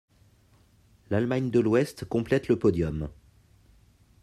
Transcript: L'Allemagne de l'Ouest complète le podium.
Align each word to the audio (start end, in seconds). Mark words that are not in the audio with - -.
L'Allemagne 1.11 1.51
de 1.51 1.59
l'Ouest 1.59 2.05
complète 2.05 2.47
le 2.47 2.57
podium. 2.57 3.07